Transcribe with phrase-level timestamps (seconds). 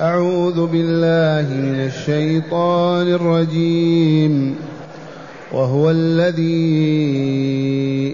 [0.00, 4.54] أعوذ بالله من الشيطان الرجيم.
[5.52, 6.54] وهو الذي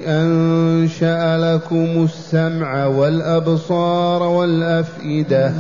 [0.07, 5.53] أنشأ لكم السمع والأبصار والأفئدة.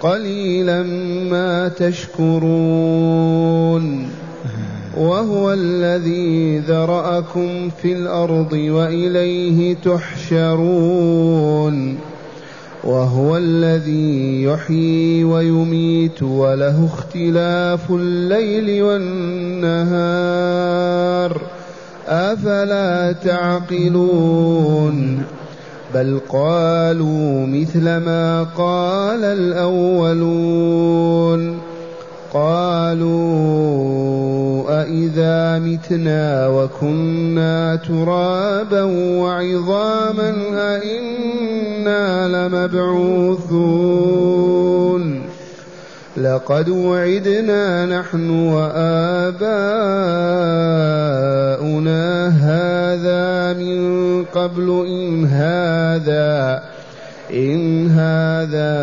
[0.00, 0.82] قليلا
[1.30, 3.28] ما تشكرون.
[4.98, 11.28] وهو الذي ذرأكم في الأرض وإليه تحشرون.
[12.84, 20.28] وهو الذي يحيي ويميت وله اختلاف الليل والنهار.
[22.08, 25.22] أفلا تعقلون؟
[25.94, 30.88] بل قالوا مثل ما قال الأولون.
[32.32, 33.88] قالوا
[34.82, 38.82] أإذا متنا وكنا ترابا
[39.22, 43.98] وعظاما أإنا لمبعوثون
[46.16, 49.48] لقد وعدنا نحن وآباؤنا
[52.28, 56.62] هذا من قبل إن هذا
[57.32, 58.78] إن هذا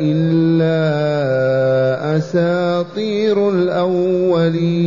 [0.00, 0.76] إلا
[2.16, 4.86] أساطير الأولين.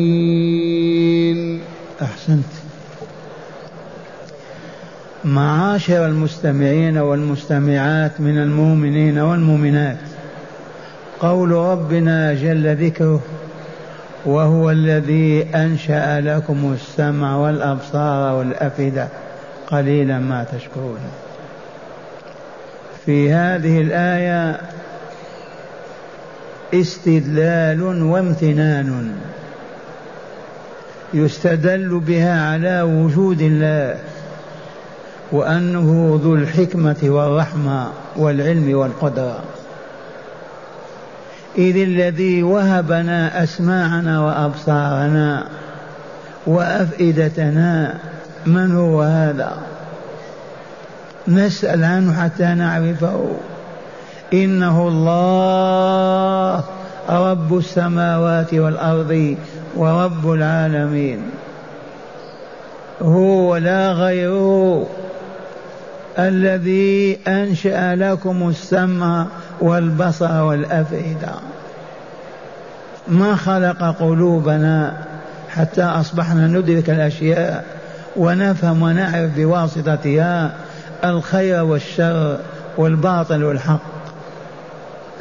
[2.01, 2.43] أحسنت.
[5.25, 9.97] معاشر المستمعين والمستمعات من المؤمنين والمؤمنات
[11.19, 13.19] قول ربنا جل ذكره
[14.25, 19.07] وهو الذي أنشأ لكم السمع والأبصار والأفئدة.
[19.67, 20.99] قليلا ما تشكرون.
[23.05, 24.61] في هذه الآية
[26.73, 29.15] استدلال وامتنان
[31.13, 33.99] يستدل بها على وجود الله
[35.31, 39.43] وأنه ذو الحكمة والرحمة والعلم والقدرة.
[41.57, 45.45] إذ الذي وهبنا أسماعنا وأبصارنا
[46.47, 47.97] وأفئدتنا
[48.45, 49.57] من هو هذا؟
[51.27, 53.27] نسأل عنه حتى نعرفه.
[54.33, 56.63] إنه الله
[57.09, 59.35] رب السماوات والأرض
[59.75, 61.21] ورب العالمين.
[63.01, 64.87] هو لا غيره.
[66.19, 69.25] الذي أنشأ لكم السمع
[69.61, 71.31] والبصر والأفئدة.
[73.07, 74.93] ما خلق قلوبنا
[75.49, 77.65] حتى أصبحنا ندرك الأشياء
[78.15, 80.51] ونفهم ونعرف بواسطتها.
[81.03, 82.39] الخير والشر
[82.77, 83.79] والباطل والحق.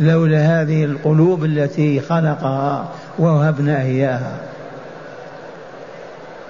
[0.00, 4.37] لولا هذه القلوب التي خلقها ووهبنا إياها.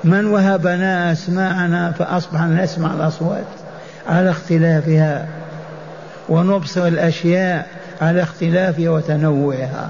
[0.05, 3.45] من وهبنا أسماعنا فأصبحنا نسمع الأصوات
[4.09, 5.27] على اختلافها
[6.29, 7.67] ونبصر الأشياء
[8.01, 9.89] على اختلافها وتنوعها.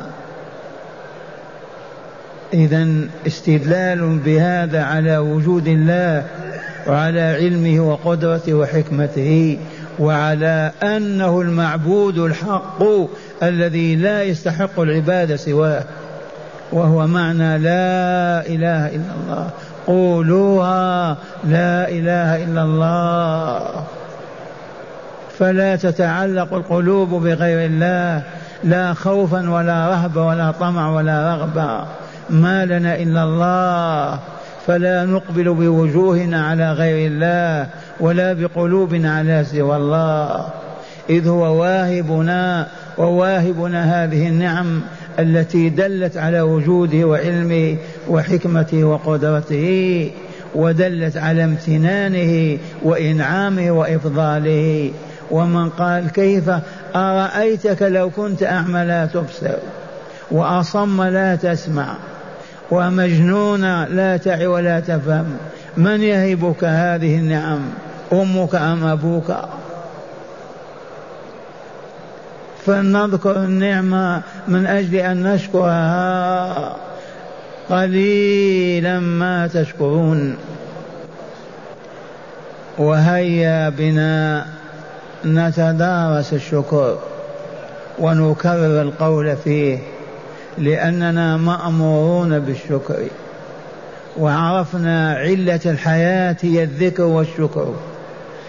[2.54, 2.86] إذا
[3.26, 6.24] استدلال بهذا على وجود الله
[6.88, 9.58] وعلى علمه وقدرته وحكمته
[9.98, 12.82] وعلى أنه المعبود الحق
[13.42, 15.84] الذي لا يستحق العبادة سواه
[16.72, 19.50] وهو معنى لا إله إلا الله.
[19.86, 23.84] قولوها لا إله إلا الله.
[25.38, 28.22] فلا تتعلق القلوب بغير الله
[28.64, 31.86] لا خوفا ولا رهبه ولا طمع ولا رغبة.
[32.30, 34.18] ما لنا إلا الله.
[34.68, 37.66] فلا نقبل بوجوهنا على غير الله
[38.00, 40.48] ولا بقلوبنا على سوى الله.
[41.10, 42.66] إذ هو واهبنا
[42.98, 44.80] وواهبنا هذه النعم
[45.18, 47.76] التي دلت على وجوده وعلمه
[48.08, 50.10] وحكمته وقدرته
[50.54, 54.90] ودلت على امتنانه وإنعامه وإفضاله.
[55.30, 56.50] ومن قال كيف؟
[56.96, 59.56] أرأيتك لو كنت أعمى لا تبصر
[60.30, 61.94] وأصم لا تسمع.
[62.70, 65.36] ومجنون لا تعي ولا تفهم.
[65.76, 67.60] من يهبك هذه النعم؟
[68.12, 69.36] أمك أم أبوك؟
[72.66, 76.76] فلنذكر النعمه من أجل أن نشكرها.
[77.70, 80.36] قليلا ما تشكرون.
[82.78, 84.46] وهيا بنا
[85.24, 86.98] نتدارس الشكر
[87.98, 89.78] ونكرر القول فيه.
[90.58, 93.08] لأننا مأمورون بالشكر.
[94.18, 97.74] وعرفنا علة الحياة هي الذكر والشكر.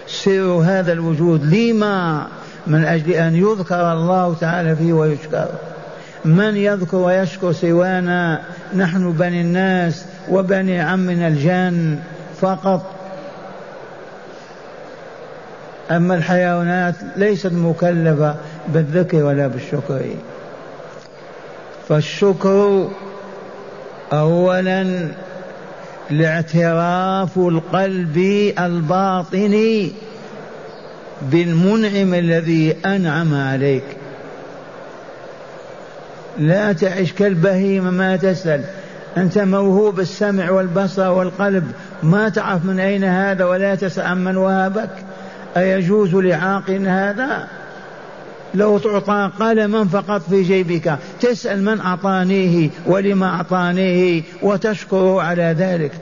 [0.06, 2.26] سر هذا الوجود لما؟
[2.66, 5.48] من أجل أن يذكر الله تعالى فيه ويشكر.
[6.24, 8.40] من يذكر ويشكر سوانا
[8.76, 11.98] نحن بني الناس وبني عمنا الجان
[12.40, 12.82] فقط.
[15.90, 18.34] أما الحيوانات ليست مكلفة
[18.68, 20.00] بالذكر ولا بالشكر.
[21.90, 22.88] فالشكر
[24.12, 25.08] أولا
[26.10, 28.18] لاعتراف القلب
[28.58, 29.92] الباطني
[31.22, 33.84] بالمنعم الذي أنعم عليك.
[36.38, 38.64] لا تعش كالبهيمة ما تسأل.
[39.16, 41.72] أنت موهوب السمع والبصر والقلب.
[42.02, 44.90] ما تعرف من أين هذا ولا تسأل عمن وهبك.
[45.56, 47.48] أيجوز لعاقل هذا؟
[48.54, 55.92] لو تعطى قلما فقط في جيبك تسأل من أعطانيه ولما أعطانيه وتشكره على ذلك.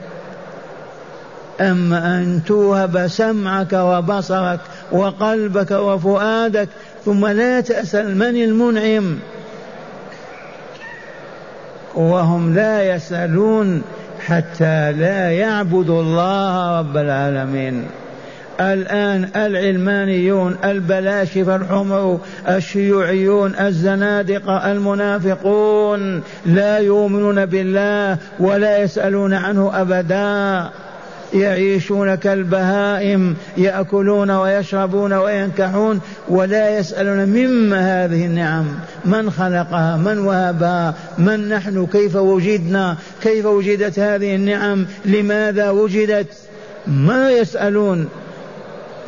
[1.61, 4.59] أما أن توهب سمعك وبصرك
[4.91, 6.69] وقلبك وفؤادك
[7.05, 9.19] ثم لا تسأل من المنعم.
[11.95, 13.81] وهم لا يسألون
[14.25, 17.85] حتى لا يعبدوا الله رب العالمين.
[18.61, 30.69] الآن العلمانيون البلاشفة الحمر الشيوعيون الزنادقة المنافقون لا يؤمنون بالله ولا يسألون عنه أبدا.
[31.33, 38.65] يعيشون كالبهائم يأكلون ويشربون وينكحون ولا يسألون مما هذه النعم.
[39.05, 46.27] من خلقها؟ من وهبها؟ من نحن؟ كيف وجدنا؟ كيف وجدت هذه النعم؟ لماذا وجدت؟
[46.87, 48.07] ما يسألون.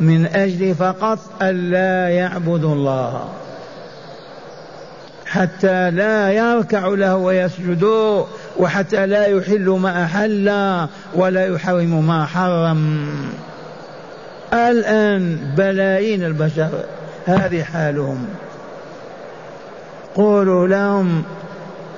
[0.02, 3.28] من أجل فقط الا يعبدوا الله.
[5.26, 8.24] حتى لا يركع له ويسجدوا
[8.58, 10.48] وحتى لا يحل ما أحل
[11.14, 13.08] ولا يحرم ما حرم.
[14.52, 16.70] الآن بلايين البشر
[17.26, 18.26] هذه حالهم.
[20.14, 21.22] قولوا لهم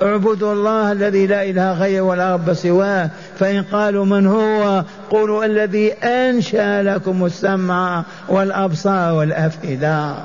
[0.01, 3.09] اعبدوا الله الذي لا إله غيره ولا رب سواه
[3.39, 10.15] فإن قالوا من هو قولوا الذي أنشأ لكم السمع والأبصار والأفئدة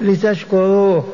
[0.00, 1.04] لتشكروه.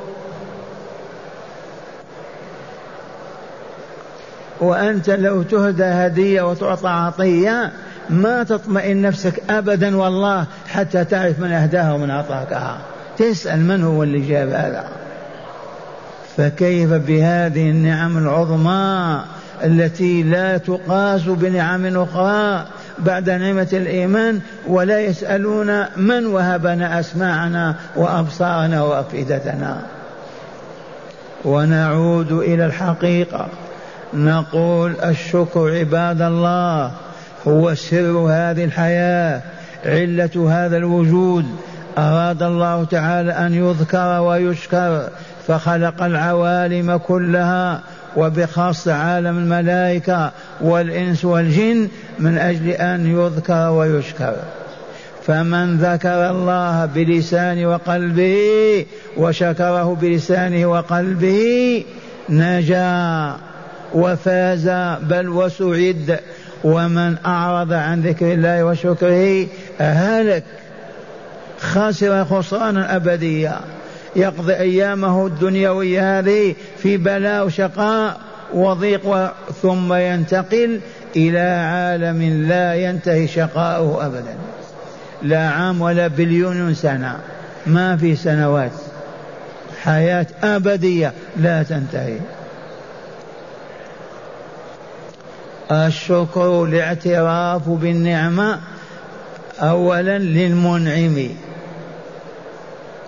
[4.61, 7.73] وأنت لو تهدى هدية وتعطى عطية
[8.11, 12.79] ما تطمئن نفسك أبدا والله حتى تعرف من أهداها ومن أعطاكها
[13.19, 15.02] تسأل من هو اللي جاب هذا.
[16.37, 19.21] فكيف بهذه النعم العظمى
[19.65, 22.67] التي لا تقاس بنعم أخرى
[22.99, 29.83] بعد نعمة الإيمان ولا يسألون من وهبنا أسماعنا وأبصارنا وأفئدتنا؟
[31.45, 33.49] ونعود إلى الحقيقة.
[34.15, 36.91] نقول الشكر عباد الله
[37.49, 39.43] هو سر هذه الحياة
[39.85, 41.45] علة هذا الوجود.
[41.99, 45.09] أراد الله تعالى أن يذكر ويشكر.
[45.49, 47.81] فخلق العوالم كلها
[48.17, 50.31] وبخاص عالم الملائكة
[50.61, 54.35] والإنس والجن من أجل أن يذكر ويشكر.
[55.27, 58.87] فمن ذكر الله بلسانه وقلبه
[59.17, 61.85] وشكره بلسانه وقلبه
[62.29, 63.37] نجا
[63.95, 64.69] وفاز
[65.03, 66.21] بل وسعد.
[66.65, 69.47] ومن أعرض عن ذكر الله وشكره
[69.79, 70.45] هلك
[71.61, 73.61] خسر خسرانا أبديا.
[74.17, 78.21] يقضي أيامه الدنيوية هذه في بلاء وشقاء
[78.55, 79.33] وضيق
[79.63, 80.81] ثم ينتقل
[81.17, 84.37] إلى عالم لا ينتهي شقاؤه أبدا.
[85.23, 87.19] لا عام ولا بليون سنة.
[87.67, 88.73] ما في سنوات.
[89.83, 92.19] حياة أبدية لا تنتهي.
[95.71, 98.59] الشكر الاعتراف بالنعمة
[99.61, 101.29] أولا للمنعم.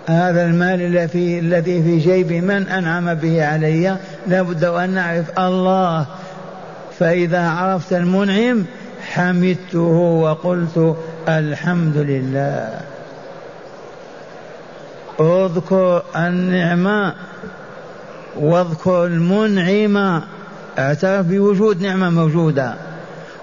[0.07, 0.81] هذا المال
[1.17, 3.97] الذي في جيب من أنعم به علي.
[4.27, 6.05] لابد أن نعرف الله.
[6.99, 8.65] فإذا عرفت المنعم
[9.11, 9.79] حمدته
[10.21, 10.95] وقلت
[11.29, 12.79] الحمد لله.
[15.19, 17.13] اذكر النعمة
[18.39, 20.21] واذكر المنعم.
[20.79, 22.73] اعترف بوجود نعمة موجودة.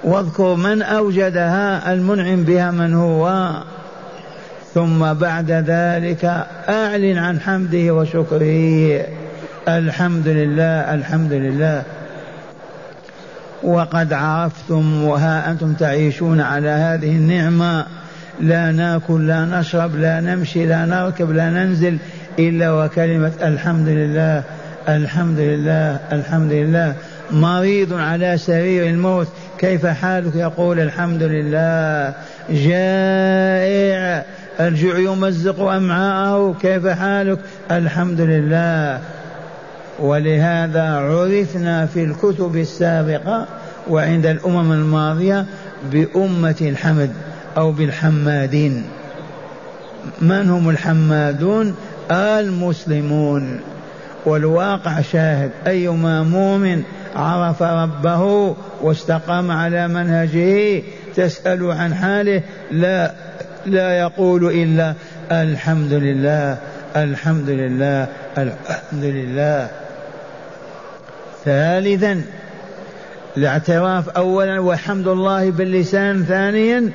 [0.04, 3.52] واذكر من أوجدها المنعم بها من هو.
[4.74, 9.00] ثم بعد ذلك أعلن عن حمده وشكره.
[9.68, 11.82] الحمد لله الحمد لله.
[13.62, 17.86] وقد عرفتم وها أنتم تعيشون على هذه النعمة.
[18.40, 21.98] لا ناكل لا نشرب لا نمشي لا نركب لا ننزل
[22.38, 24.42] إلا وكلمة الحمد لله
[24.88, 26.94] الحمد لله الحمد لله.
[27.30, 32.14] مريض على سرير الموت كيف حالك؟ يقول الحمد لله.
[32.50, 34.24] جائع.
[34.60, 37.38] الجوع يمزق أمعاءه كيف حالك؟
[37.70, 39.00] الحمد لله.
[39.98, 43.46] ولهذا عرفنا في الكتب السابقة
[43.90, 45.46] وعند الأمم الماضية
[45.92, 47.10] بأمة الحمد
[47.56, 48.84] أو بالحمادين.
[50.20, 51.74] من هم الحمادون؟
[52.10, 53.60] المسلمون.
[54.26, 56.82] والواقع شاهد أيما مؤمن
[57.16, 60.82] عرف ربه واستقام على منهجه
[61.16, 63.12] تسأل عن حاله لا
[63.66, 64.94] لا يقول إلا
[65.32, 66.58] الحمد لله
[66.96, 69.68] الحمد لله الحمد لله.
[71.44, 72.22] ثالثا
[73.36, 76.90] الاعتراف اولا وحمد الله باللسان ثانيا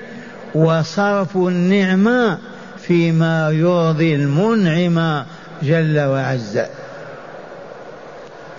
[0.56, 2.38] وصرف النعمه
[2.78, 5.26] فيما يرضي المنعم
[5.64, 6.60] جل وعز.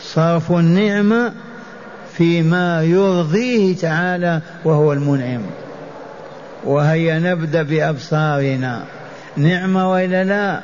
[0.01, 1.33] صرف النعمه
[2.17, 5.41] فيما يرضيه تعالى وهو المنعم.
[6.65, 8.83] وهيا نبدا بأبصارنا.
[9.37, 10.61] نعمة وإلا لا؟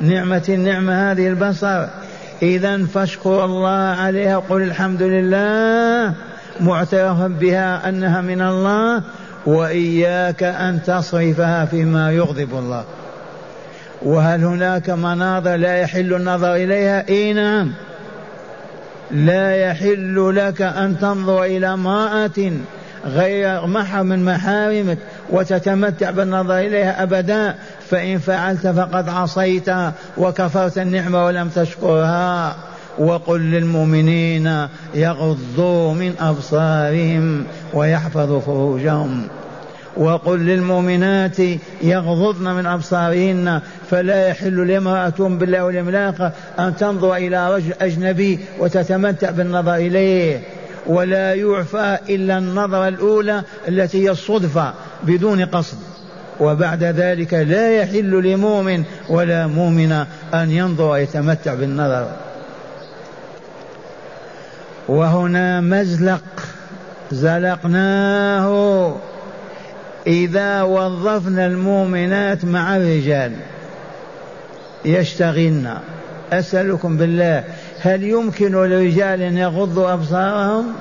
[0.00, 1.86] نعمة النعمة هذه البصر.
[2.42, 4.38] اذا فاشكر الله عليها.
[4.38, 6.14] قل الحمد لله
[6.60, 9.02] معترفا بها أنها من الله
[9.46, 12.84] وإياك أن تصرفها فيما يغضب الله.
[14.02, 17.72] وهل هناك مناظر لا يحل النظر إليها؟ إي نعم.
[19.10, 22.52] لا يحل لك أن تنظر إلى امرأة
[23.06, 24.98] غير محرم من محارمك
[25.30, 27.54] وتتمتع بالنظر إليها أبدا
[27.90, 29.68] فإن فعلت فقد عصيت
[30.16, 32.56] وكفرت النعمة ولم تشكرها.
[32.98, 39.28] وقل للمؤمنين يغضوا من أبصارهم ويحفظوا فروجهم.
[39.96, 41.38] وقل للمؤمنات
[41.82, 49.74] يغضضن من أبصارهن فلا يحل لامرأة بالله الآخر أن تنظر إلى رجل أجنبي وتتمتع بالنظر
[49.74, 50.40] إليه.
[50.86, 54.72] ولا يعفى إلا النظرة الأولى التي هي الصدفة
[55.02, 55.78] بدون قصد.
[56.40, 59.92] وبعد ذلك لا يحل لمؤمن ولا مؤمن
[60.34, 62.10] أن ينظر ويتمتع بالنظر.
[64.88, 66.24] وهنا مزلق
[67.12, 68.96] زلقناه.
[70.06, 73.32] إذا وظفنا المؤمنات مع الرجال
[74.84, 75.76] يشتغلن.
[76.32, 77.44] أسألكم بالله
[77.82, 80.72] هل يمكن للرجال أن يغضوا أبصارهم؟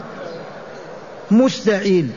[1.31, 2.09] مستحيل.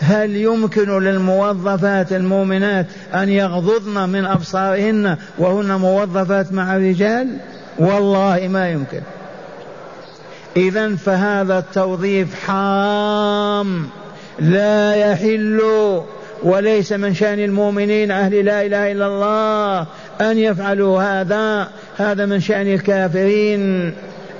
[0.00, 7.36] هل يمكن للموظفات المؤمنات أن يغضضن من أبصارهن وهن موظفات مع الرجال؟
[7.78, 9.00] والله ما يمكن.
[10.56, 13.88] إذا فهذا التوظيف حرام
[14.38, 15.62] لا يحل
[16.42, 19.86] وليس من شأن المؤمنين أهل لا إله إلا الله
[20.20, 23.92] أن يفعلوا هذا هذا من شأن الكافرين.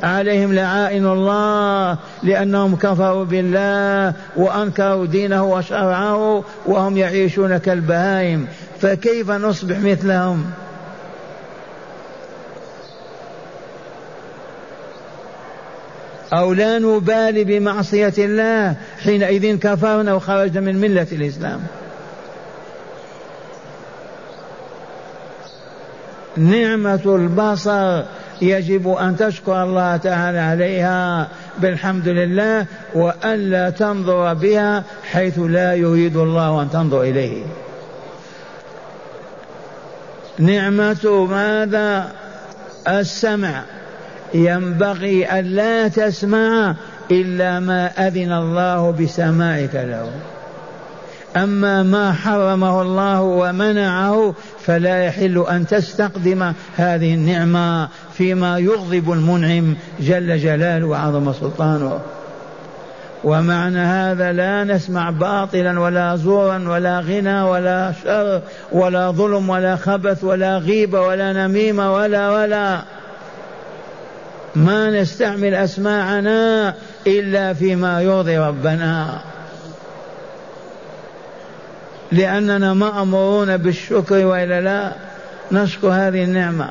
[0.02, 8.47] عليهم لعائن الله لأنهم كفروا بالله وأنكروا دينه وشرعه وهم يعيشون كالبهائم.
[8.80, 10.45] فكيف نصبح مثلهم؟
[16.33, 21.61] أو لا نبالي بمعصية الله؟ حينئذ كفرنا وخرجنا من ملة الإسلام.
[26.36, 28.02] نعمة البصر
[28.42, 31.28] يجب أن تشكر الله تعالى عليها
[31.58, 37.42] بالحمد لله وألا تنظر بها حيث لا يريد الله أن تنظر إليه.
[40.38, 42.12] نعمة ماذا؟
[42.88, 43.62] السمع.
[44.34, 46.74] ينبغي أن لا تسمع
[47.10, 50.10] إلا ما أذن الله بسماعك له.
[51.36, 60.38] أما ما حرمه الله ومنعه فلا يحل أن تستقدم هذه النعمة فيما يغضب المنعم جل
[60.38, 62.00] جلاله وعظم سلطانه.
[63.24, 68.40] ومعنى هذا لا نسمع باطلا ولا زورا ولا غنى ولا شر
[68.72, 72.82] ولا ظلم ولا خبث ولا غيبة ولا نميمة ولا ولا.
[74.56, 76.74] ما نستعمل أسماعنا
[77.06, 79.20] إلا فيما يرضي ربنا.
[82.12, 84.92] لأننا مأمورون بالشكر وإلا لا
[85.52, 86.70] نشكر هذه النعمة.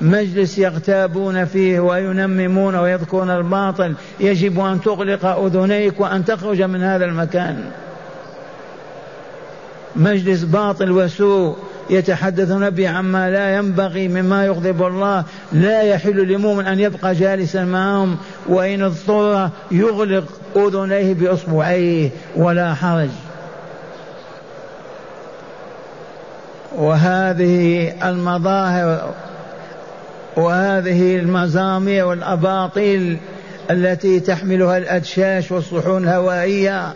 [0.00, 3.94] مجلس يغتابون فيه وينممون ويذكرون الباطل.
[4.20, 7.64] يجب أن تغلق أذنيك وأن تخرج من هذا المكان.
[9.96, 11.56] مجلس باطل وسوء
[11.90, 15.24] يتحدثون به عما لا ينبغي مما يغضب الله.
[15.52, 18.16] لا يحل لمؤمن أن يبقى جالسا معهم
[18.48, 20.24] وإن اضطر يغلق
[20.56, 23.08] أذنيه بإصبعيه ولا حرج.
[26.78, 29.14] وهذه المظاهر
[30.36, 33.18] وهذه المزامير والأباطيل
[33.70, 36.92] التي تحملها الأدشاش والصحون الهوائية.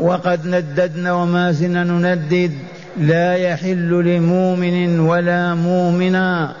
[0.00, 2.52] وقد نددنا وما زلنا نندد.
[2.96, 6.52] لا يحل لمؤمن ولا مؤمنا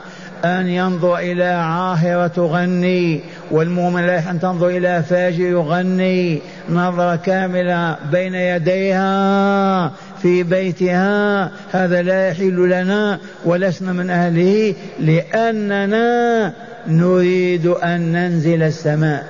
[0.44, 3.20] أن ينظر إلى عاهرة تغني
[3.50, 6.38] والمؤمن لا أن تنظر إلى فاجر يغني
[6.70, 9.90] نظرة كاملة بين يديها.
[10.24, 16.52] في بيتها هذا لا يحل لنا ولسنا من أهله لأننا
[16.86, 19.24] نريد أن ننزل السماء.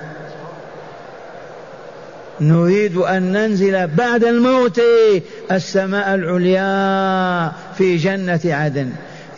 [2.41, 4.81] نريد أن ننزل بعد الموت
[5.51, 8.89] السماء العليا في جنة عدن.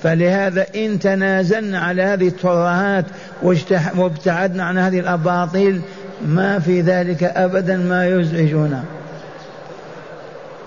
[0.03, 3.05] فلهذا إن تنازلنا على هذه الترهات
[3.95, 5.81] وابتعدنا عن هذه الأباطيل
[6.27, 8.83] ما في ذلك أبدا ما يزعجنا.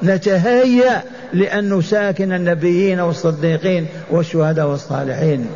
[0.02, 1.02] نتهيأ
[1.32, 5.46] لأن نساكن النبيين والصديقين والشهداء والصالحين.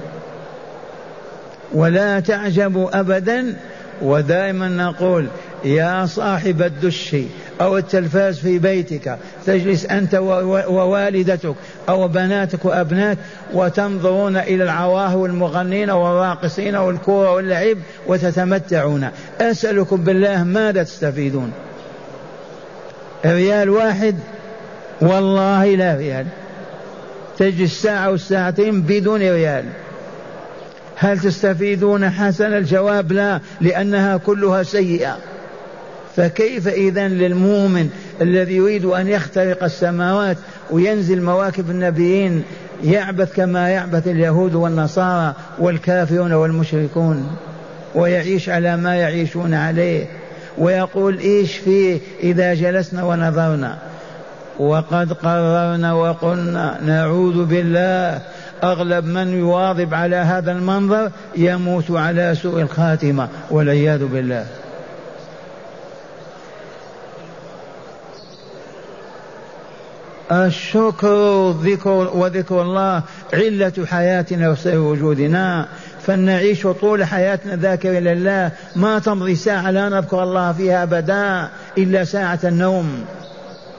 [1.72, 3.56] ولا تعجبوا أبدا
[4.02, 5.26] ودائما نقول
[5.64, 7.16] يا صاحب الدش
[7.60, 10.14] أو التلفاز في بيتك تجلس أنت
[10.68, 11.54] ووالدتك
[11.88, 13.18] أو بناتك وأبناك
[13.52, 19.08] وتنظرون إلى العواه والمغنين والراقصين والكورة واللعب وتتمتعون.
[19.40, 21.52] أسألكم بالله ماذا تستفيدون؟
[23.26, 24.16] ريال واحد
[25.00, 26.26] والله لا ريال
[27.38, 29.64] تجلس ساعة والساعتين بدون ريال
[30.96, 35.18] هل تستفيدون حسن الجواب؟ لا لأنها كلها سيئة.
[36.16, 40.36] فكيف إذا للمؤمن الذي يريد أن يخترق السماوات
[40.70, 42.42] وينزل مواكب النبيين
[42.84, 47.36] يعبث كما يعبث اليهود والنصارى والكافرون والمشركون
[47.94, 50.06] ويعيش على ما يعيشون عليه
[50.58, 53.78] ويقول إيش فيه إذا جلسنا ونظرنا؟
[54.58, 58.22] وقد قررنا وقلنا نعوذ بالله
[58.62, 64.46] أغلب من يواظب على هذا المنظر يموت على سوء الخاتمة والعياذ بالله.
[70.32, 73.02] الشكر ذكر وذكر الله
[73.34, 75.68] علة حياتنا وسر وجودنا.
[76.06, 78.50] فلنعيش طول حياتنا ذاكرين لله.
[78.76, 83.04] ما تمضي ساعة لا نذكر الله فيها أبدا إلا ساعة النوم.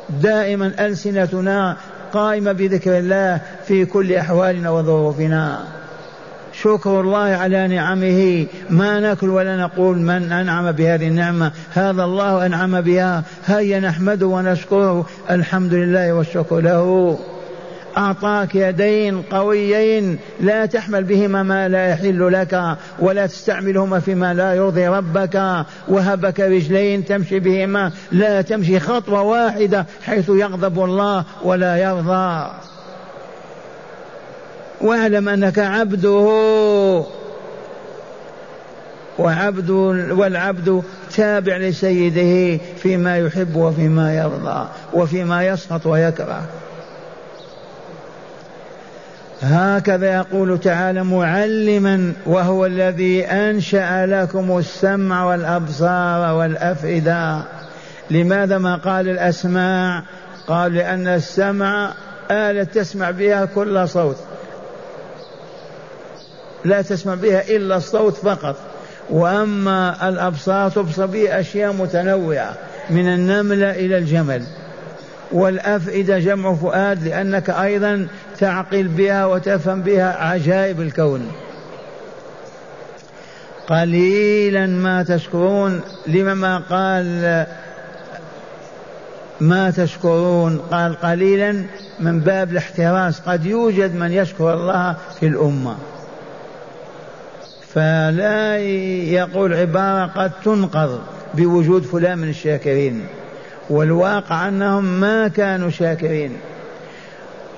[0.09, 1.77] دائما ألسنتنا
[2.13, 5.59] قائمة بذكر الله في كل أحوالنا وظروفنا.
[6.61, 8.45] شكر الله على نعمه.
[8.69, 11.51] ما نأكل ولا نقول من أنعم بهذه النعمة.
[11.73, 13.23] هذا الله أنعم بها.
[13.45, 15.05] هيا نحمده ونشكره.
[15.31, 17.19] الحمد لله والشكر له.
[17.97, 24.87] أعطاك يدين قويين لا تحمل بهما ما لا يحل لك ولا تستعملهما فيما لا يرضي
[24.87, 25.65] ربك.
[25.87, 32.51] وهبك رجلين تمشي بهما لا تمشي خطوة واحدة حيث يغضب الله ولا يرضى.
[34.81, 37.03] واعلم أنك عبده.
[39.19, 39.69] وعبد
[40.11, 40.83] والعبد
[41.15, 46.41] تابع لسيده فيما يحب وفيما يرضى وفيما يسخط ويكره.
[49.41, 57.41] هكذا يقول تعالى معلما وهو الذي أنشأ لكم السمع والأبصار والأفئدة.
[58.09, 60.03] لماذا ما قال الأسماع؟
[60.47, 61.93] قال لأن السمع
[62.31, 64.17] آلة تسمع بها كل صوت.
[66.65, 68.55] لا تسمع بها إلا الصوت فقط.
[69.09, 72.53] وأما الأبصار تبصر بها أشياء متنوعة
[72.89, 74.43] من النملة إلى الجمل.
[75.31, 78.07] والأفئدة جمع فؤاد لأنك أيضا
[78.39, 81.31] تعقل بها وتفهم بها عجائب الكون.
[83.67, 87.45] قليلا ما تشكرون لما ما قال
[89.41, 90.57] ما تشكرون.
[90.57, 91.63] قال قليلا
[91.99, 93.19] من باب الاحتراس.
[93.19, 95.75] قد يوجد من يشكر الله في الأمة.
[97.73, 101.01] فلا يقول عبارة قد تنقض
[101.33, 103.05] بوجود فلان من الشاكرين.
[103.69, 106.37] والواقع أنهم ما كانوا شاكرين.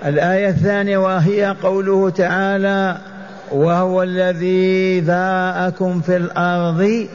[0.06, 2.98] الآية الثانية وهي قوله تعالى
[3.52, 7.08] وهو الذي ذرأكم في الأرض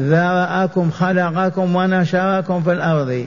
[0.00, 3.26] ذرأكم خلقكم ونشركم في الأرض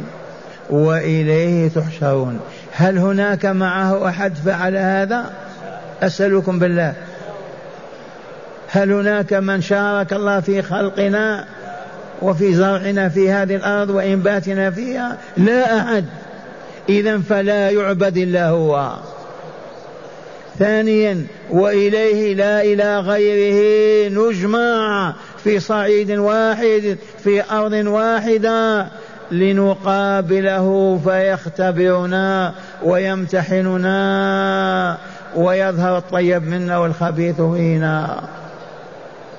[0.70, 2.40] وإليه تحشرون.
[2.72, 5.26] هل هناك معه أحد فعل هذا؟
[6.04, 6.94] أسألكم بالله.
[8.68, 11.46] هل هناك من شارك الله في خلقنا
[12.22, 16.06] وفي زرعنا في هذه الأرض وإنباتنا فيها؟ لا أحد.
[16.90, 18.94] اذا فلا يعبد إلا هو.
[20.60, 28.88] ثانيا وإليه لا إلى غيره نجمع في صعيد واحد في أرض واحدة
[29.32, 33.98] لنقابله فيختبرنا ويمتحننا
[35.36, 38.24] ويظهر الطيب منا والخبيث فينا.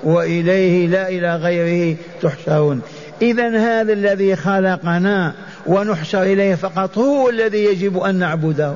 [0.05, 2.81] وإليه لا إلى غيره تحشرون.
[3.23, 5.33] اذا هذا الذي خلقنا
[5.67, 8.75] ونحشر إليه فقط هو الذي يجب أن نعبده.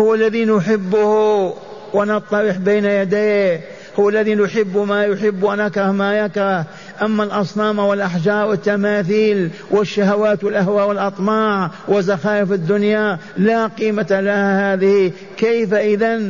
[0.00, 1.54] هو الذي نحبه
[1.92, 3.60] ونطرح بين يديه.
[3.98, 6.64] هو الذي نحب ما يحب ونكره ما يكره.
[7.02, 15.12] أما الأصنام والأحجار والتماثيل والشهوات والأهواء والأطماع وزخارف الدنيا لا قيمة لها هذه.
[15.36, 16.20] كيف إذا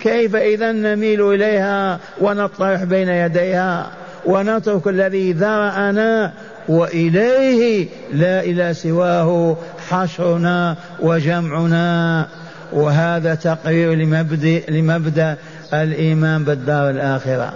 [0.00, 3.90] كيف إذا نميل إليها ونطرح بين يديها؟
[4.26, 6.32] ونترك الذي ذرأنا
[6.68, 9.56] وإليه لا إلى سواه
[9.88, 12.26] حشرنا وجمعنا.
[12.72, 15.36] وهذا تقرير لمبدأ, لمبدأ
[15.74, 17.52] الإيمان بالدار الآخرة.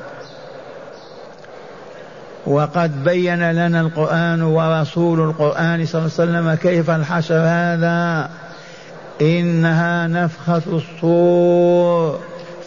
[2.47, 8.31] وقد بين لنا القرآن ورسول القرآن صلى الله عليه وسلم كيف الحشر هذا.
[9.21, 12.21] إنها نفخة الصور.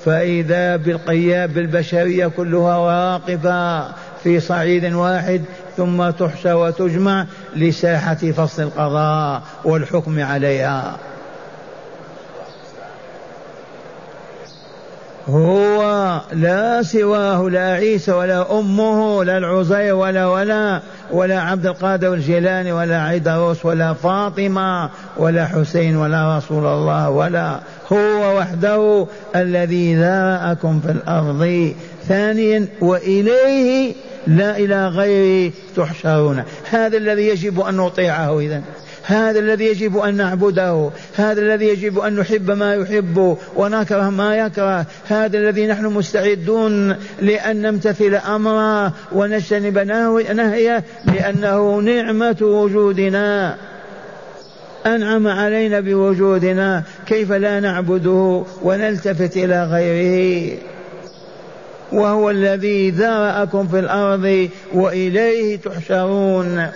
[0.05, 3.87] فإذا بالقيام بالبشرية كلها واقفة
[4.23, 5.41] في صعيد واحد
[5.77, 10.97] ثم تحشى وتجمع لساحة فصل القضاء والحكم عليها.
[15.29, 20.81] هو لا سواه لا عيسى ولا أمه لا العزير ولا ولا
[21.11, 27.59] ولا عبد القادر الجيلاني ولا عيدروس ولا فاطمة ولا حسين ولا رسول الله ولا
[27.93, 31.73] هو وحده الذي ذرأكم في الأرض.
[32.07, 33.93] ثانيا وإليه
[34.27, 36.43] لا إلى غيره تحشرون.
[36.69, 38.61] هذا الذي يجب أن نطيعه إذن.
[39.03, 44.85] هذا الذي يجب أن نعبده هذا الذي يجب أن نحب ما يحب ونكره ما يكره
[45.07, 53.57] هذا الذي نحن مستعدون لأن نمتثل أمره ونجتنب نهيه لأنه نعمة وجودنا.
[54.85, 56.83] أنعم علينا بوجودنا.
[57.05, 60.57] كيف لا نعبده ونلتفت إلى غيره؟
[61.91, 66.67] وهو الذي ذرأكم في الأرض وإليه تحشرون.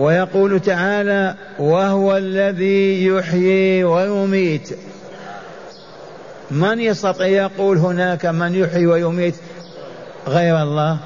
[0.00, 4.68] ويقول تعالى وهو الذي يحيي ويميت.
[6.50, 9.34] من يستطيع يقول هناك من يحيي ويميت
[10.28, 10.98] غير الله؟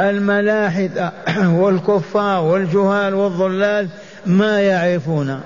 [0.00, 1.12] الملاحدة
[1.60, 3.88] والكفار والجهال والضلال
[4.26, 5.40] ما يعرفون.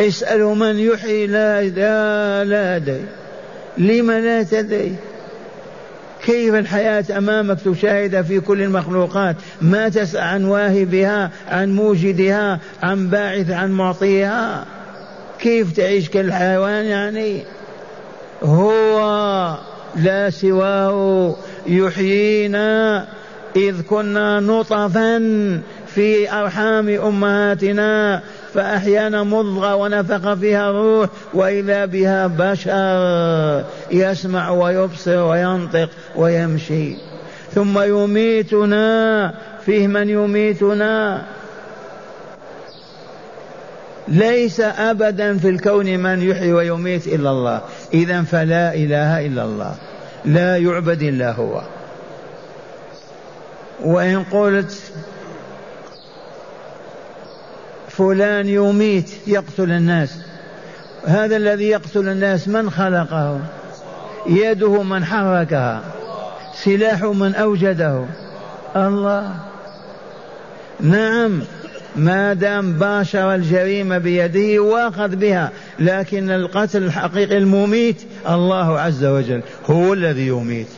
[0.00, 2.44] اسألوا من يحيي لا لا,
[2.78, 2.98] لا
[3.78, 4.96] لم لا تدري
[6.26, 13.50] كيف الحياة أمامك تشاهد في كل المخلوقات؟ ما تسأل عن واهبها عن موجدها عن باعث
[13.50, 14.64] عن معطيها؟
[15.38, 17.42] كيف تعيش كالحيوان يعني؟
[18.42, 19.58] هو
[19.96, 21.36] لا سواه
[21.66, 23.06] يحيينا
[23.56, 25.18] إذ كنا نطفا
[25.86, 28.22] في أرحام أمهاتنا.
[28.56, 36.96] فأحيانا مضغة ونفخ فيها الروح وإذا بها بشر يسمع ويبصر وينطق ويمشي.
[37.54, 39.34] ثم يميتنا
[39.66, 41.22] فيه من يميتنا.
[44.08, 47.60] ليس أبدا في الكون من يحيي ويميت إلا الله.
[47.94, 49.74] إذا فلا إله إلا الله.
[50.24, 51.62] لا يعبد إلا هو.
[53.84, 54.92] وإن قلت
[57.98, 60.18] فلان يميت يقتل الناس.
[61.06, 63.40] هذا الذي يقتل الناس من خلقه؟
[64.26, 65.82] يده من حركها.
[66.54, 68.04] سلاح من أوجده.
[68.76, 69.34] الله.
[70.80, 71.42] نعم.
[71.96, 77.96] ما دام باشر الجريمة بيده واخذ بها لكن القتل الحقيقي المميت
[78.28, 80.68] الله عز وجل هو الذي يميت.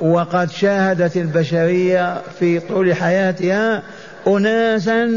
[0.00, 3.82] وقد شاهدت البشرية في طول حياتها
[4.26, 5.10] أناسا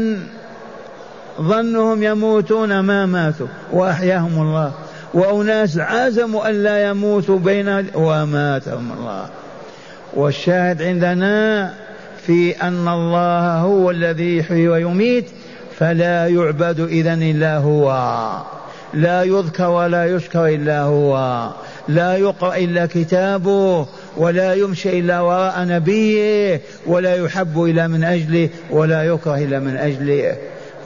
[1.40, 4.72] ظنهم يموتون ما ماتوا وأحياهم الله.
[5.14, 9.26] وأناس عزموا أن لا يموتوا بين وماتهم الله.
[10.14, 11.70] والشاهد عندنا
[12.26, 15.26] في أن الله هو الذي يحيي ويميت
[15.78, 17.88] فلا يعبد إذن إلا هو.
[18.94, 21.48] لا يذكر ولا يشكر إلا هو.
[21.88, 23.86] لا يقرأ إلا كتابه.
[24.16, 30.36] ولا يمشي إلا وراء نبيه ولا يحب إلا من أجله ولا يكره إلا من أجله.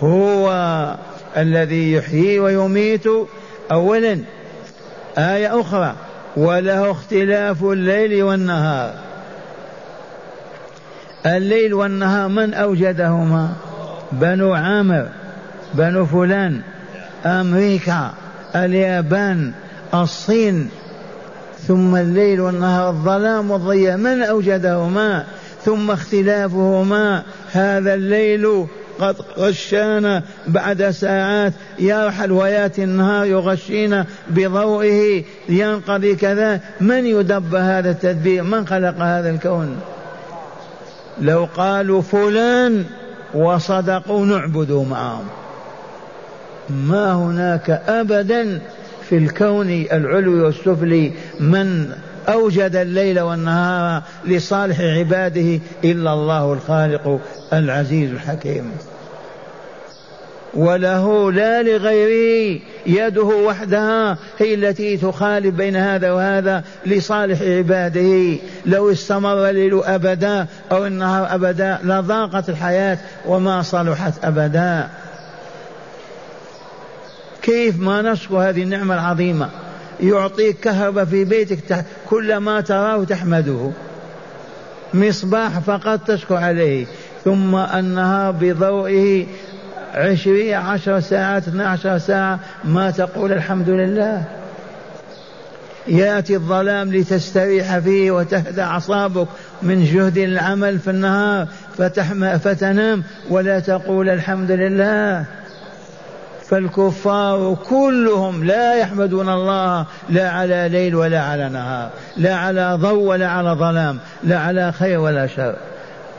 [0.01, 0.97] هو
[1.37, 3.05] الذي يحيي ويميت.
[3.73, 4.19] أولا
[5.19, 5.95] آية أخرى
[6.37, 8.95] وله اختلاف الليل والنهار.
[11.27, 13.53] الليل والنهار من أوجدهما؟
[14.13, 15.09] بنو عامر
[15.75, 16.61] بنو فلان
[17.27, 18.13] أمريكا
[18.57, 19.53] اليابان
[19.95, 20.71] الصين.
[21.69, 25.25] ثم الليل والنهار الظلام والضياء من أوجدهما؟
[25.65, 27.23] ثم اختلافهما.
[27.53, 28.67] هذا الليل
[29.01, 35.25] قد غشانا بعد ساعات يرحل وياتي النهار يغشينا بضوئه.
[35.49, 36.61] ينقضي كذا.
[36.81, 39.77] من يدبر هذا التدبير؟ من خلق هذا الكون؟
[41.21, 42.85] لو قالوا فلان
[43.35, 45.25] وصدقوا نعبد معهم
[46.71, 48.61] ما هناك ابدا
[49.09, 51.93] في الكون العلوي والسفلي من
[52.29, 57.21] أوجد الليل والنهار لصالح عباده إلا الله الخالق
[57.53, 58.73] العزيز الحكيم.
[60.55, 68.37] وله لا لغيره يده وحدها هي التي تخالف بين هذا وهذا لصالح عباده.
[68.67, 74.89] لو استمر الليل أبدا أو النهار أبدا لضاقت الحياة وما صلحت أبدا.
[77.49, 79.49] كيف ما نشكر هذه النعمة العظيمة؟
[80.01, 83.71] يعطيك كهرباء في بيتك كل ما تراه تحمده.
[84.95, 86.87] مصباح فقط تشكر عليه.
[87.25, 89.27] ثم النهار بضوئه
[89.95, 92.41] عشرين عشر ساعات اثنى عشر ساعة.
[92.65, 94.25] ما تقول الحمد لله.
[95.87, 99.29] يأتي الظلام لتستريح فيه وتهدى أعصابك
[99.63, 101.47] من جهد العمل في النهار
[102.39, 105.25] فتنام ولا تقول الحمد لله.
[106.51, 113.29] فالكفار كلهم لا يحمدون الله لا على ليل ولا على نهار لا على ضوء ولا
[113.29, 115.55] على ظلام لا على خير ولا شر.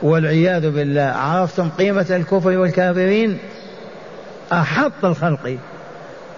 [0.02, 3.38] والعياذ بالله عرفتم قيمة الكفر والكافرين؟
[4.52, 5.58] أحط الخلق.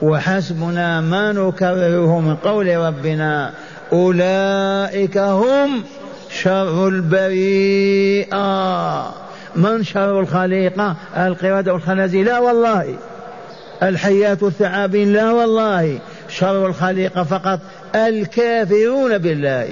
[0.02, 3.52] وحسبنا ما نكرره من قول ربنا
[3.92, 5.84] أولئك هم
[6.30, 8.42] شر البريئة.
[9.56, 12.26] من شر الخليقة؟ القردة والخنازير.
[12.26, 12.94] لا والله.
[13.82, 15.12] الحيات الثعابين.
[15.12, 17.60] لا والله شر الخليقة فقط.
[17.94, 19.68] الكافرون بالله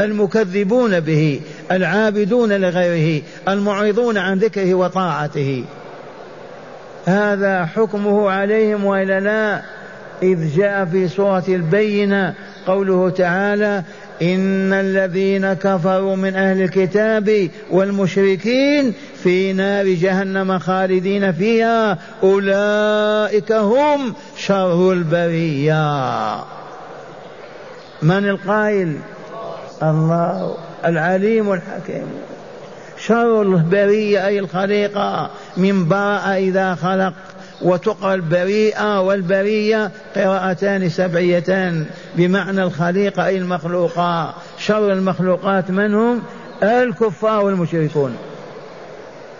[0.00, 1.40] المكذبون به
[1.72, 5.64] العابدون لغيره المعرضون عن ذكره وطاعته.
[7.06, 9.62] هذا حكمه عليهم وإلا لا؟
[10.22, 12.34] إذ جاء في سورة البينة
[12.66, 13.82] قوله تعالى
[14.22, 24.92] إن الذين كفروا من أهل الكتاب والمشركين في نار جهنم خالدين فيها أولئك هم شر
[24.92, 26.36] البرية.
[28.02, 28.96] من القائل؟
[29.82, 32.06] الله العليم الحكيم.
[32.98, 35.30] شر البرية أي الخليقة.
[35.56, 37.12] من براء إذا خلق.
[37.62, 44.34] وتقرأ البريئة والبرية قراءتان سبعيتان بمعنى الخليقة أي المخلوقة.
[44.58, 46.22] شر المخلوقات من هم؟
[46.62, 48.16] الكفار والمشركون.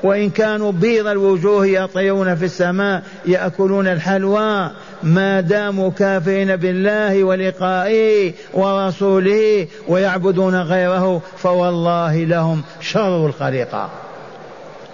[0.03, 4.71] وإن كانوا بيض الوجوه يطيرون في السماء يأكلون الحلوى
[5.03, 13.91] ما داموا كافرين بالله ولقائه ورسوله ويعبدون غيره فوالله لهم شر الخليقة.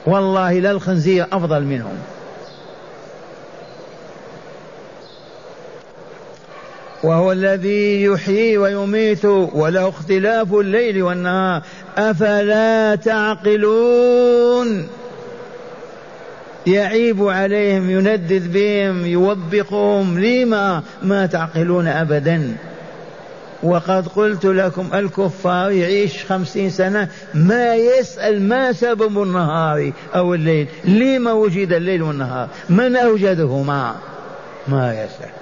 [0.07, 1.99] والله لا الخنزير أفضل منهم.
[7.03, 11.63] وهو الذي يحيي ويميت وله اختلاف الليل والنهار.
[11.97, 14.89] أفلا تعقلون؟
[16.67, 20.19] يعيب عليهم يندد بهم يوبخهم.
[20.19, 22.57] لما؟ ما تعقلون أبدا.
[23.63, 30.67] وقد قلت لكم الكفار يعيش خمسين سنة ما يسأل ما سبب النهار أو الليل.
[30.85, 33.95] لما وجد الليل والنهار؟ من أوجدهما؟
[34.69, 35.42] ما يسأل.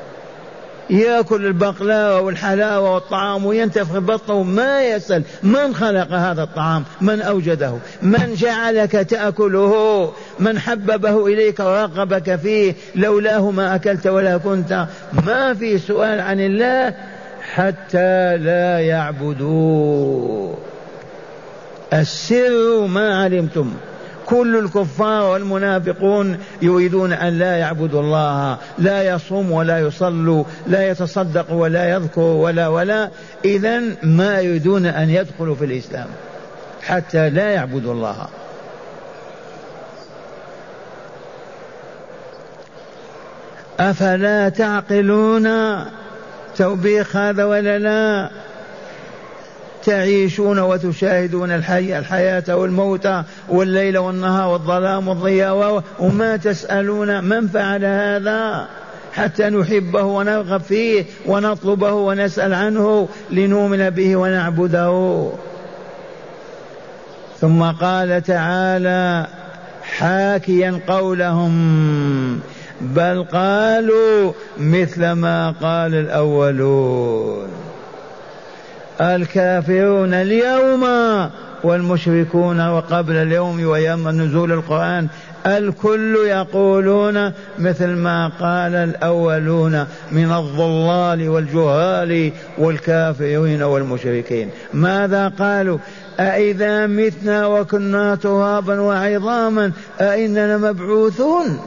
[0.90, 8.34] ياكل البقلاوة والحلاوة والطعام وينتفخ بطنه ما يسأل من خلق هذا الطعام من أوجده من
[8.34, 14.86] جعلك تأكله من حببه إليك ورغبك فيه لولاه ما أكلت ولا كنت.
[15.26, 16.94] ما في سؤال عن الله
[17.54, 20.58] حتى لا يعبدوه.
[21.92, 23.72] السر ما علمتم.
[24.30, 31.90] كل الكفار والمنافقون يريدون أن لا يعبدوا الله لا يصوم ولا يصلوا لا يتصدق ولا
[31.90, 33.10] يذكر ولا ولا.
[33.44, 36.06] إذا ما يريدون أن يدخلوا في الإسلام
[36.82, 38.28] حتى لا يعبدوا الله.
[43.80, 45.48] أفلا تعقلون
[46.56, 48.30] توبيخ هذا ولا لا؟
[49.84, 53.08] تعيشون وتشاهدون الحي الحياة والموت
[53.48, 58.66] والليل والنهار والظلام والضياء وما تسألون من فعل هذا.
[59.12, 65.28] حتى نحبه ونرغب فيه ونطلبه ونسأل عنه لنؤمن به ونعبده.
[67.40, 69.26] ثم قال تعالى
[69.82, 72.40] حاكيا قولهم
[72.80, 77.69] بل قالوا مثل ما قال الأولون.
[79.00, 80.86] الكافرون اليوم
[81.64, 85.08] والمشركون وقبل اليوم ويوم نزول القرآن
[85.46, 94.50] الكل يقولون مثل ما قال الأولون من الضلال والجهال والكافرين والمشركين.
[94.74, 95.78] ماذا قالوا؟
[96.20, 101.60] أإذا متنا وكنا ترابا وعظاما أئننا مبعوثون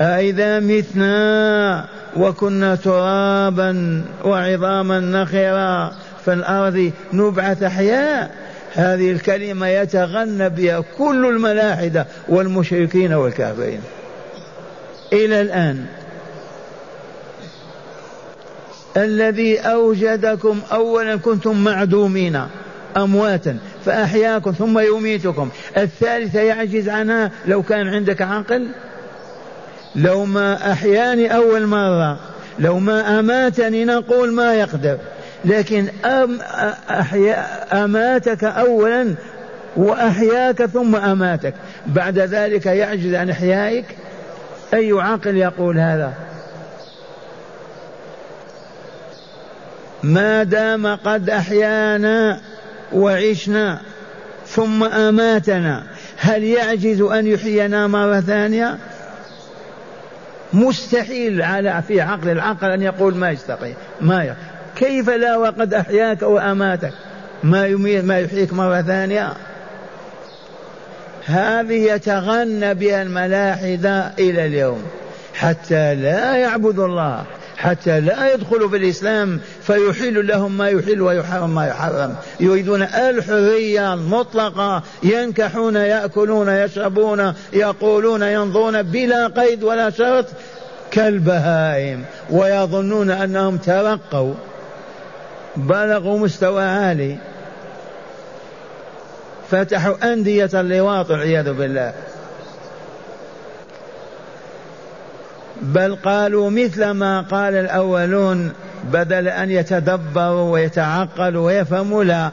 [0.00, 1.84] أإذا متنا
[2.16, 5.92] وكنا ترابا وعظاما نخرا
[6.24, 8.30] في الأرض نبعث أحياء.
[8.74, 13.80] هذه الكلمة يتغنى بها كل الملاحدة والمشركين والكافرين.
[15.12, 15.86] إلى الآن.
[18.96, 22.40] الذي أوجدكم أولا كنتم معدومين
[22.96, 25.48] أمواتا فأحياكم ثم يميتكم.
[25.76, 28.68] الثالثة يعجز عنها لو كان عندك عقل
[29.96, 32.18] لو ما أحياني أول مرة
[32.58, 34.98] لو ما أماتني نقول ما يقدر.
[35.44, 36.40] لكن أم
[36.90, 37.44] أحيا
[37.84, 39.14] أماتك أولا
[39.76, 41.54] وأحياك ثم أماتك.
[41.86, 43.84] بعد ذلك يعجز عن إحيائك؟
[44.74, 46.12] أي عقل يقول هذا؟
[50.02, 52.40] ما دام قد أحيانا
[52.92, 53.80] وعشنا
[54.46, 55.82] ثم أماتنا
[56.18, 58.78] هل يعجز أن يحيينا مرة ثانية؟
[60.54, 64.34] مستحيل على في عقل العقل أن يقول ما يستطيع ما.
[64.76, 66.92] كيف لا وقد أحياك وأماتك
[67.42, 69.32] ما يميت ما يحييك مرة ثانية
[71.26, 74.82] هذه يتغنى بها الملاحدة إلى اليوم
[75.34, 77.24] حتى لا يعبدوا الله
[77.62, 82.14] حتى لا يدخلوا في الإسلام فيحل لهم ما يحل ويحرم ما يحرم.
[82.40, 90.26] يريدون الحرية المطلقة ينكحون يأكلون يشربون يقولون ينظرون بلا قيد ولا شرط
[90.90, 94.34] كالبهائم ويظنون أنهم ترقوا
[95.56, 97.16] بلغوا مستوى عالي.
[99.50, 101.92] فتحوا أندية اللواط والعياذ بالله.
[105.62, 108.52] بل قالوا مثل ما قال الأولون
[108.92, 112.30] بدل أن يتدبروا ويتعقلوا ويفهموا لا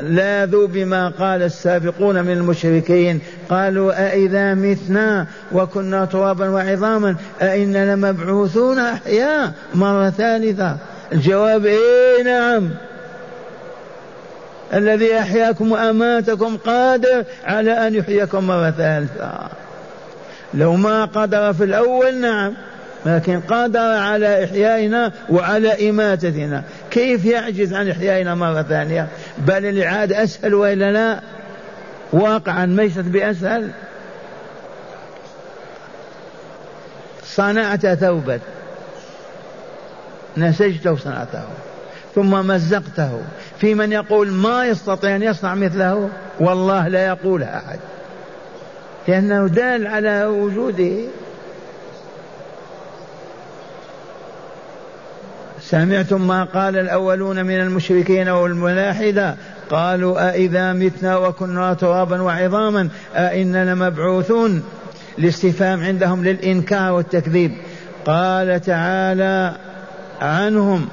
[0.00, 3.20] لاذوا بما قال السابقون من المشركين.
[3.50, 10.76] قالوا أإذا متنا وكنا ترابا وعظاما أئنا لمبعوثون أحياء مرة ثالثة.
[11.12, 12.70] الجواب إيه نعم.
[14.74, 19.65] الذي أحياكم وأماتكم قادر على أن يحييكم مرة ثالثة.
[20.54, 22.54] لو ما قدر في الأول نعم
[23.06, 26.62] لكن قدر على إحيائنا وعلى إماتتنا.
[26.90, 31.20] كيف يعجز عن إحيائنا مرة ثانية؟ بل الإعادة أسهل وإلا لا؟
[32.12, 33.70] واقعا ليست بأسهل.
[37.24, 38.40] صنعت ثوبا.
[40.36, 41.44] نسجته صنعته
[42.14, 43.20] ثم مزقته.
[43.58, 46.08] في من يقول ما يستطيع أن يصنع مثله؟
[46.40, 47.78] والله لا يقولها أحد.
[49.08, 50.96] لأنه دال على وجوده.
[55.60, 59.36] سمعتم ما قال الأولون من المشركين والملاحدة؟
[59.70, 64.62] قالوا أإذا متنا وكنا ترابا وعظاما أئنا لمبعوثون.
[65.18, 67.52] الاستفهام عندهم للإنكار والتكذيب.
[68.06, 69.56] قال تعالى
[70.20, 70.88] عنهم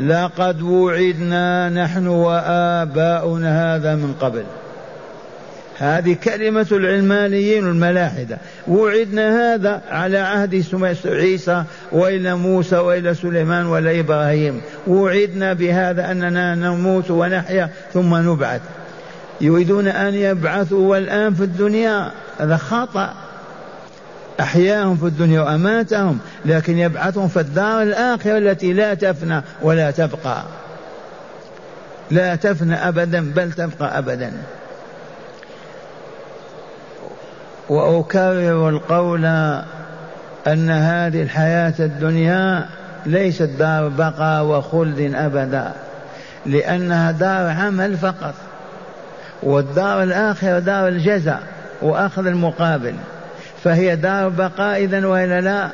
[0.00, 4.44] لقد وعدنا نحن وآباؤنا هذا من قبل.
[5.78, 8.38] هذه كلمة العلمانيين الملاحدة.
[8.68, 10.64] وعدنا هذا على عهد
[11.06, 14.60] عيسى وإلى موسى وإلى سليمان وإلى إبراهيم.
[14.86, 18.60] وعدنا بهذا أننا نموت ونحيا ثم نبعث.
[19.40, 22.10] يريدون أن يبعثوا والآن في الدنيا.
[22.38, 23.14] هذا خطأ.
[24.40, 30.42] أحياهم في الدنيا وأماتهم لكن يبعثهم في الدار الآخرة التي لا تفنى ولا تبقى.
[32.10, 34.32] لا تفنى أبدا بل تبقى أبدا.
[37.68, 39.24] وأكرر القول
[40.46, 42.66] أن هذه الحياة الدنيا
[43.06, 45.72] ليست دار بقاء وخلد أبدا
[46.46, 48.34] لأنها دار عمل فقط
[49.42, 51.42] والدار الآخرة دار الجزاء
[51.82, 52.94] وأخذ المقابل
[53.64, 55.68] فهي دار بقاء إذا وإلا لا.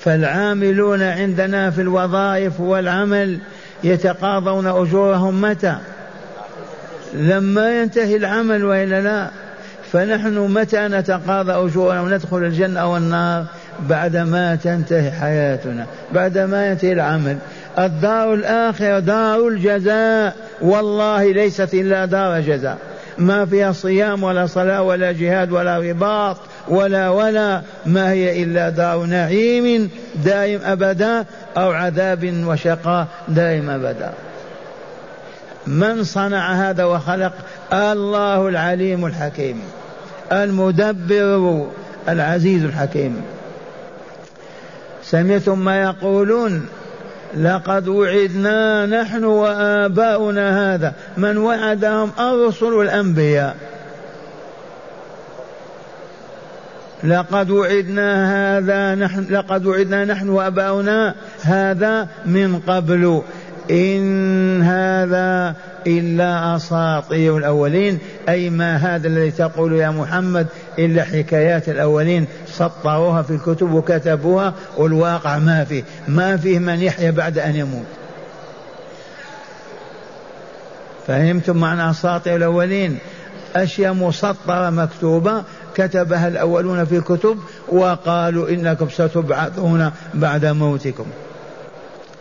[0.00, 3.38] فالعاملون عندنا في الوظائف والعمل
[3.84, 5.76] يتقاضون أجورهم متى؟
[7.14, 9.30] لما ينتهي العمل وإلا لا.
[9.92, 13.44] فنحن متى نتقاضى أجورنا وندخل الجنة والنار
[13.88, 17.36] بعدما تنتهي حياتنا بعدما ينتهي العمل.
[17.78, 20.36] الدار الآخرة دار الجزاء.
[20.60, 22.78] والله ليست إلا دار جزاء.
[23.18, 26.36] ما فيها صيام ولا صلاة ولا جهاد ولا رباط
[26.68, 27.62] ولا ولا.
[27.86, 29.90] ما هي إلا دار نعيم
[30.24, 31.24] دائم أبدا
[31.56, 34.12] أو عذاب وشقاء دائم أبدا.
[35.66, 37.32] من صنع هذا وخلق؟
[37.72, 39.62] الله العليم الحكيم.
[40.32, 41.66] المدبر
[42.08, 43.22] العزيز الحكيم.
[45.02, 46.66] سمعتم ما يقولون
[47.36, 53.56] لقد وعدنا نحن وآباؤنا هذا من وعدهم الرسل والأنبياء
[57.04, 58.08] لقد وعدنا
[58.58, 63.22] هذا نحن لقد وعدنا نحن وآباؤنا هذا من قبل
[63.70, 65.54] إن هذا
[65.86, 70.46] إلا أساطير الأولين أي ما هذا الذي تقول يا محمد
[70.78, 72.26] إلا حكايات الأولين.
[72.46, 75.82] سطروها في الكتب وكتبوها والواقع ما فيه.
[76.08, 77.86] ما فيه من يحيا بعد أن يموت.
[81.06, 82.98] فهمتم معنى أساطير الأولين؟
[83.56, 85.42] أشياء مسطرة مكتوبة
[85.74, 91.06] كتبها الأولون في الكتب وقالوا إنكم ستبعثون بعد موتكم.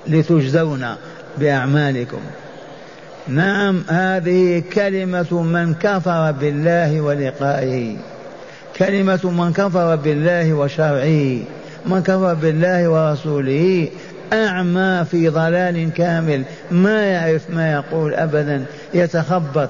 [0.07, 0.86] لتجزون
[1.38, 2.20] بأعمالكم.
[3.28, 7.97] نعم هذه كلمة من كفر بالله ولقائه.
[8.78, 11.39] كلمة من كفر بالله وشرعه.
[11.86, 13.88] من كفر بالله ورسوله.
[14.34, 16.43] أعمى في ضلال كامل.
[16.72, 18.65] ما يعرف ما يقول أبدا.
[18.93, 19.69] يتخبط.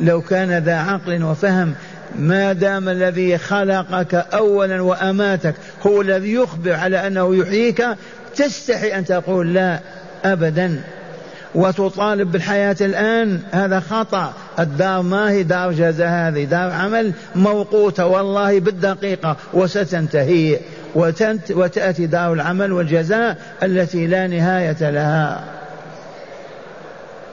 [0.00, 1.74] لو كان ذا عقل وفهم
[2.18, 5.54] ما دام الذي خلقك اولا وأماتك
[5.86, 7.84] هو الذي يخبر على أنه يحييك
[8.36, 9.78] تستحي أن تقول لا
[10.24, 10.80] ابدا.
[11.54, 13.40] وتطالب بالحياة الآن.
[13.52, 14.32] هذا خطأ.
[14.58, 16.08] الدار ما هي؟ دار جزاء.
[16.08, 18.06] هذه دار عمل موقوتة.
[18.06, 20.58] والله بالدقيقة وستنتهي.
[21.50, 25.44] وتأتي دار العمل والجزاء التي لا نهاية لها.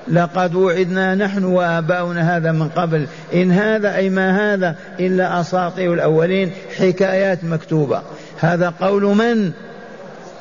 [0.07, 3.07] لقد وعدنا نحن وآباؤنا هذا من قبل.
[3.33, 6.51] إن هذا أي ما هذا إلا أساطير الأولين.
[6.77, 8.01] حكايات مكتوبة.
[8.39, 9.51] هذا قول من؟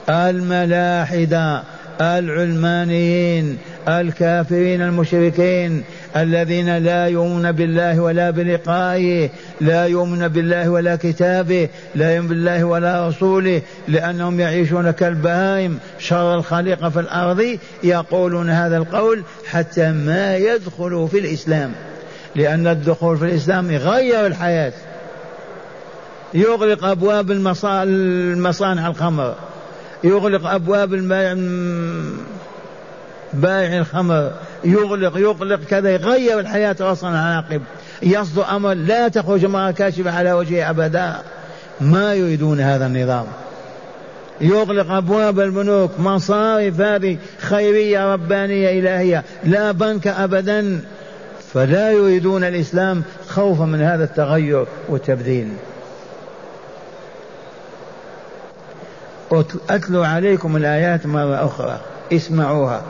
[0.08, 1.62] الملاحدة.
[2.00, 5.84] العلمانيين الكافرين المشركين
[6.16, 9.30] الذين لا يؤمنون بالله ولا بلقائه
[9.60, 16.88] لا يؤمنون بالله ولا كتابه لا يؤمنون بالله ولا رسوله لأنهم يعيشون كالبهائم شر الخليقة
[16.88, 21.72] في الأرض يقولون هذا القول حتى ما يدخلوا في الإسلام.
[22.36, 24.72] لأن الدخول في الإسلام يغير الحياة.
[26.34, 29.34] يغلق أبواب المصانع الخمر.
[30.04, 31.34] يغلق أبواب البيع
[33.32, 34.32] بائع الخمر.
[34.64, 37.62] يغلق يغلق كذا يغير الحياة أصلا عاقب
[38.02, 41.16] يصدر أمر لا تخرج امرأة كاشفة على وجهه أبدا.
[41.80, 43.26] ما يريدون هذا النظام.
[44.40, 49.24] يغلق أبواب البنوك مصارف هذه خيرية ربانية إلهية.
[49.44, 50.80] لا بنك أبدا.
[51.54, 55.48] فلا يريدون الإسلام خوفا من هذا التغير والتبديل.
[59.70, 61.80] أتلو عليكم الآيات مرة أخرى.
[62.12, 62.82] اسمعوها.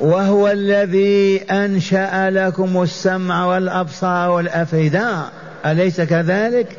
[0.00, 5.22] وهو الذي أنشأ لكم السمع والأبصار والأفئدة.
[5.66, 6.76] أليس كذلك؟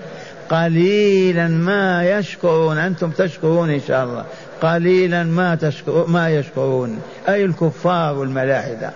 [0.49, 2.78] قليلا ما يشكرون.
[2.78, 4.26] أنتم تشكرون إن شاء الله.
[4.61, 6.99] قليلا ما تشكر ما يشكرون.
[7.30, 8.91] أي الكفار والملاحدة.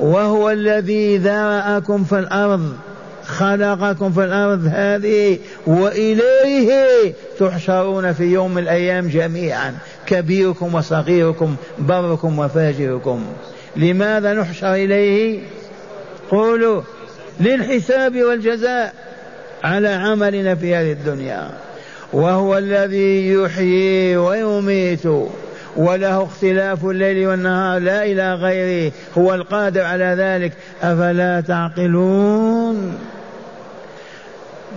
[0.00, 2.76] وهو الذي ذرأكم في الأرض.
[3.28, 9.74] خلقكم في الأرض هذه وإليه تحشرون في يوم من الأيام جميعا
[10.06, 13.24] كبيركم وصغيركم بركم وفاجركم.
[13.76, 15.40] لماذا نحشر إليه؟
[16.30, 16.82] قولوا
[17.40, 18.94] للحساب والجزاء
[19.64, 21.50] على عملنا في هذه الدنيا.
[22.12, 25.06] وهو الذي يحيي ويميت
[25.76, 30.52] وله اختلاف الليل والنهار لا إلى غيره هو القادر على ذلك.
[30.82, 32.98] أفلا تعقلون؟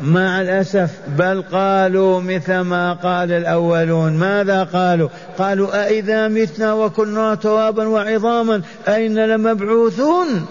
[0.04, 4.14] مع الأسف بل قالوا مثل ما قال الأولون.
[4.14, 10.46] ماذا قالوا؟ قالوا أئذا متنا وكنا ترابا وعظاما أين لمبعوثون.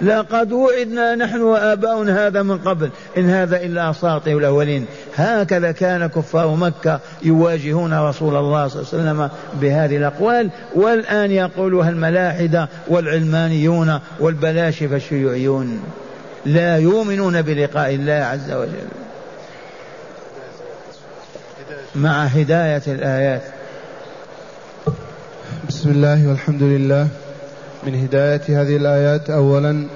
[0.00, 2.90] لقد وعدنا نحن وآباؤنا هذا من قبل.
[3.16, 4.86] إن هذا إلا أساطير الأولين.
[5.16, 9.30] هكذا كان كفار مكة يواجهون رسول الله صلى الله عليه وسلم
[9.60, 10.50] بهذه الأقوال.
[10.74, 15.80] والآن يقولها الملاحدة والعلمانيون والبلاشفة الشيوعيون.
[16.46, 18.88] لا يؤمنون بلقاء الله عز وجل.
[21.94, 23.42] مع هداية الآيات.
[25.68, 27.08] بسم الله والحمد لله.
[27.86, 29.86] من هداية هذه الآيات أولا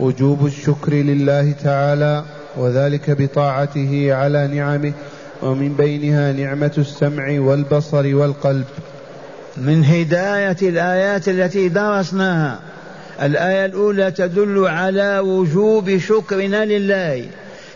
[0.00, 2.24] وجوب الشكر لله تعالى
[2.56, 4.92] وذلك بطاعته على نعمه
[5.42, 8.64] ومن بينها نعمة السمع والبصر والقلب.
[9.56, 12.58] من هداية الآيات التي درسناها.
[13.22, 17.24] الآية الأولى تدل على وجوب شكرنا لله.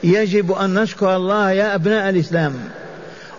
[0.05, 2.55] يجب أن نشكر الله يا أبناء الإسلام.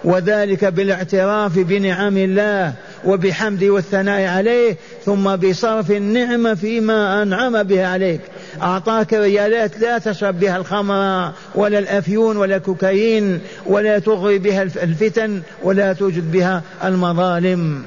[0.04, 2.74] وذلك بالاعتراف بنعم الله
[3.06, 8.22] وبحمده والثناء عليه ثم بصرف النعمة فيما أنعم بها عليك.
[8.62, 15.94] أعطاك ريالات لا تشرب بها الخمر ولا الأفيون ولا الكوكايين ولا تغري بها الفتن ولا
[15.94, 17.84] توجد بها المظالم.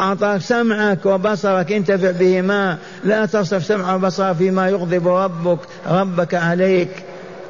[0.00, 6.90] أعطاك سمعك وبصرك انتفع بهما لا تصرف سمع وبصر فيما يغضب ربك ربك عليك.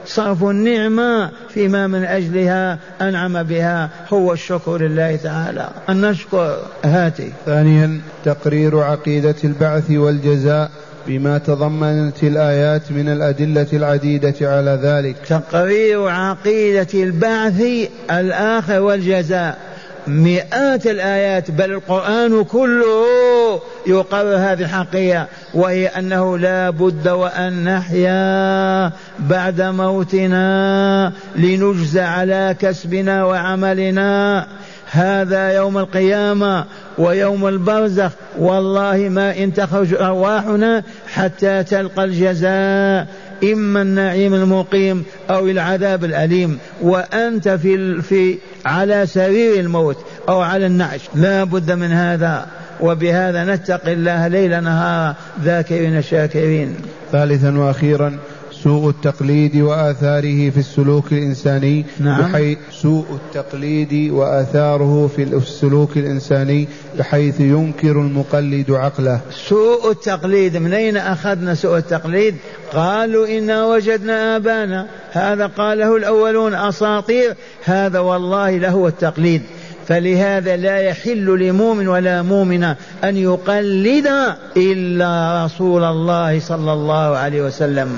[0.06, 5.68] صرف النعمة فيما من أجلها أنعم بها هو الشكر لله تعالى.
[5.88, 7.32] أن نشكر هاتي.
[7.46, 10.70] ثانيا تقرير عقيدة البعث والجزاء
[11.06, 15.16] بما تضمنت الآيات من الأدلة العديدة على ذلك.
[15.28, 17.62] تقرير عقيدة البعث
[18.10, 19.69] الآخر والجزاء.
[20.06, 29.60] مئات الآيات بل القرآن كله يقرر هذه الحقيقة وهي أنه لا بد وأن نحيا بعد
[29.60, 34.46] موتنا لنجزى على كسبنا وعملنا.
[34.92, 36.64] هذا يوم القيامة
[36.98, 38.10] ويوم البرزخ.
[38.38, 43.06] والله ما إن تخرج أرواحنا حتى تلقى الجزاء
[43.52, 46.58] إما النعيم المقيم أو العذاب الأليم.
[46.82, 49.96] وأنت في, في على سرير الموت
[50.28, 51.00] أو على النعش.
[51.14, 52.46] لا بد من هذا
[52.80, 56.76] وبهذا نتقي الله ليل نهار ذاكرين شاكرين.
[57.12, 58.18] ثالثا وأخيرا
[58.64, 62.22] سوء التقليد وآثاره في السلوك الإنساني نعم.
[62.22, 69.20] بحيث سوء التقليد وآثاره في السلوك الإنساني بحيث ينكر المقلد عقله.
[69.30, 72.34] سوء التقليد من أين أخذنا سوء التقليد؟
[72.72, 74.86] قالوا إنا وجدنا آبانا.
[75.12, 77.34] هذا قاله الأولون أساطير.
[77.64, 79.42] هذا والله له التقليد.
[79.86, 84.08] فلهذا لا يحل لمؤمن ولا مؤمنة أن يقلد
[84.56, 87.88] إلا رسول الله صلى الله عليه وسلم.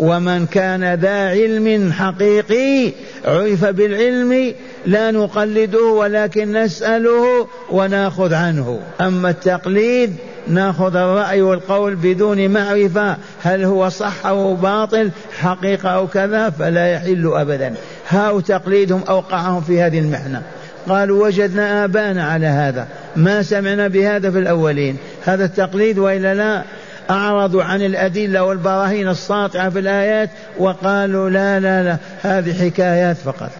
[0.00, 2.92] ومن كان ذا علم حقيقي
[3.24, 4.54] عرف بالعلم
[4.86, 8.80] لا نقلده ولكن نسأله وناخذ عنه.
[9.00, 10.16] أما التقليد
[10.48, 17.32] ناخذ الرأي والقول بدون معرفة هل هو صح أو باطل حقيقة أو كذا فلا يحل
[17.34, 17.74] أبدا.
[18.08, 20.42] هاو تقليدهم أوقعهم في هذه المحنة.
[20.88, 22.88] قالوا وجدنا آبانا على هذا.
[23.16, 24.96] ما سمعنا بهذا في الأولين.
[25.24, 26.62] هذا التقليد وإلا لا
[27.10, 33.50] أعرضوا عن الأدلة والبراهين الساطعة في الآيات وقالوا لا لا لا هذه حكايات فقط.